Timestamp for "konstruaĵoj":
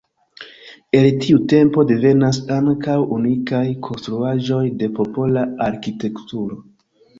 3.89-4.65